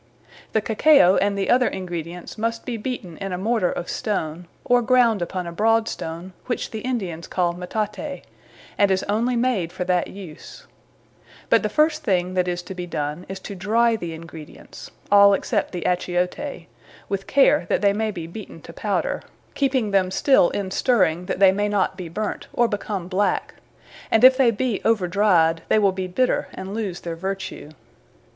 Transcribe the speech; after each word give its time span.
_The 0.53 0.61
Cacao, 0.61 1.17
and 1.17 1.37
the 1.37 1.47
other 1.47 1.67
Ingredients 1.67 2.35
must 2.35 2.65
be 2.65 2.75
beaten 2.75 3.17
in 3.19 3.31
a 3.33 3.37
Morter 3.37 3.71
of 3.71 3.87
Stone, 3.87 4.47
or 4.65 4.81
ground 4.81 5.21
upon 5.21 5.45
a 5.45 5.51
broad 5.51 5.87
stone, 5.87 6.33
which 6.47 6.71
the 6.71 6.79
Indians 6.79 7.27
call 7.27 7.53
Metate, 7.53 8.23
and 8.79 8.89
is 8.89 9.05
onely 9.07 9.35
made 9.35 9.71
for 9.71 9.83
that 9.83 10.07
use: 10.07 10.65
But 11.51 11.61
the 11.61 11.69
first 11.69 12.01
thing 12.03 12.33
that 12.33 12.47
is 12.47 12.63
to 12.63 12.73
be 12.73 12.87
done, 12.87 13.27
is 13.29 13.39
to 13.41 13.53
dry 13.53 13.95
the 13.95 14.15
Ingredients, 14.15 14.89
all 15.11 15.35
except 15.35 15.71
the 15.71 15.85
Achiote; 15.85 16.65
with 17.07 17.27
care 17.27 17.67
that 17.69 17.81
they 17.83 17.93
may 17.93 18.09
be 18.09 18.25
beaten 18.25 18.59
to 18.61 18.73
powder, 18.73 19.21
keeping 19.53 19.91
them 19.91 20.09
still 20.09 20.49
in 20.49 20.71
stirring, 20.71 21.27
that 21.27 21.37
they 21.37 21.51
be 21.51 21.69
not 21.69 21.95
burnt, 22.11 22.47
or 22.53 22.67
become 22.67 23.07
black; 23.07 23.53
and 24.09 24.23
if 24.23 24.35
they 24.35 24.49
be 24.49 24.81
over 24.83 25.07
dried, 25.07 25.61
they 25.67 25.77
will 25.77 25.91
be 25.91 26.07
bitter, 26.07 26.47
and 26.55 26.73
lose 26.73 27.01
their 27.01 27.15
vertue. 27.15 27.69